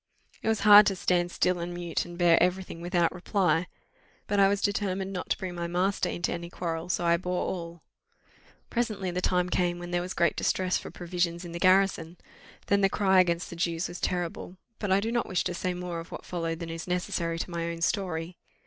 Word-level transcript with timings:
It 0.41 0.47
was 0.47 0.61
hard 0.61 0.87
to 0.87 0.95
stand 0.95 1.29
still 1.29 1.59
and 1.59 1.75
mute, 1.75 2.05
and 2.05 2.17
bear 2.17 2.41
every 2.41 2.63
thing, 2.63 2.81
without 2.81 3.13
reply. 3.13 3.67
But 4.25 4.39
I 4.39 4.47
was 4.47 4.59
determined 4.59 5.13
not 5.13 5.29
to 5.29 5.37
bring 5.37 5.53
my 5.53 5.67
master 5.67 6.09
into 6.09 6.33
any 6.33 6.49
quarrel, 6.49 6.89
so 6.89 7.05
I 7.05 7.17
bore 7.17 7.45
all. 7.45 7.83
Presently 8.71 9.11
the 9.11 9.21
time 9.21 9.47
came 9.51 9.77
when 9.77 9.91
there 9.91 10.01
was 10.01 10.15
great 10.15 10.35
distress 10.35 10.75
for 10.75 10.89
provisions 10.89 11.45
in 11.45 11.51
the 11.51 11.59
garrison; 11.59 12.17
then 12.65 12.81
the 12.81 12.89
cry 12.89 13.19
against 13.19 13.51
the 13.51 13.55
Jews 13.55 13.87
was 13.87 13.99
terrible: 14.01 14.57
but 14.79 14.91
I 14.91 15.01
do 15.01 15.11
not 15.11 15.27
wish 15.29 15.43
to 15.43 15.53
say 15.53 15.75
more 15.75 15.99
of 15.99 16.11
what 16.11 16.25
followed 16.25 16.57
than 16.57 16.71
is 16.71 16.87
necessary 16.87 17.37
to 17.37 17.51
my 17.51 17.67
own 17.69 17.81
story. 17.81 18.37